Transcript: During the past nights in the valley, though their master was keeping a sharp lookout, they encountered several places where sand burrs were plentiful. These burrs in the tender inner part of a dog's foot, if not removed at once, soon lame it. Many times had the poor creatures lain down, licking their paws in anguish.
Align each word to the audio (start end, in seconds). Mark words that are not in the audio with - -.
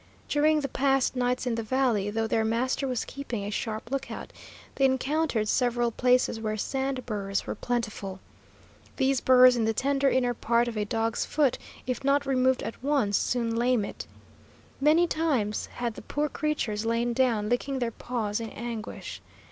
During 0.27 0.61
the 0.61 0.67
past 0.67 1.15
nights 1.15 1.45
in 1.45 1.53
the 1.53 1.61
valley, 1.61 2.09
though 2.09 2.25
their 2.25 2.43
master 2.43 2.87
was 2.87 3.05
keeping 3.05 3.45
a 3.45 3.51
sharp 3.51 3.91
lookout, 3.91 4.33
they 4.73 4.85
encountered 4.85 5.47
several 5.47 5.91
places 5.91 6.39
where 6.39 6.57
sand 6.57 7.05
burrs 7.05 7.45
were 7.45 7.53
plentiful. 7.53 8.19
These 8.97 9.21
burrs 9.21 9.55
in 9.55 9.65
the 9.65 9.73
tender 9.75 10.09
inner 10.09 10.33
part 10.33 10.67
of 10.67 10.75
a 10.75 10.85
dog's 10.85 11.23
foot, 11.23 11.59
if 11.85 12.03
not 12.03 12.25
removed 12.25 12.63
at 12.63 12.81
once, 12.83 13.15
soon 13.15 13.55
lame 13.55 13.85
it. 13.85 14.07
Many 14.79 15.05
times 15.05 15.67
had 15.67 15.93
the 15.93 16.01
poor 16.01 16.29
creatures 16.29 16.83
lain 16.83 17.13
down, 17.13 17.47
licking 17.47 17.77
their 17.77 17.91
paws 17.91 18.39
in 18.39 18.49
anguish. 18.49 19.21